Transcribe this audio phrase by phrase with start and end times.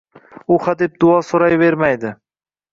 [0.55, 2.17] U hadeb duo so‘rayvermaydi.